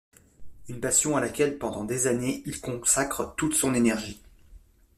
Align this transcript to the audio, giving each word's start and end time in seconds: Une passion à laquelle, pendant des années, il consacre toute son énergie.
Une 0.67 0.79
passion 0.81 1.15
à 1.15 1.21
laquelle, 1.21 1.59
pendant 1.59 1.83
des 1.83 2.07
années, 2.07 2.41
il 2.47 2.59
consacre 2.59 3.35
toute 3.37 3.53
son 3.53 3.75
énergie. 3.75 4.19